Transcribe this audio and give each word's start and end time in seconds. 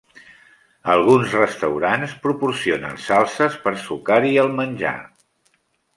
Alguns 0.93 1.35
restaurants 1.39 2.15
proporcionen 2.25 2.99
salses 3.09 3.59
per 3.67 3.77
sucar-hi 3.85 4.37
el 4.45 4.51
menjar. 4.63 4.99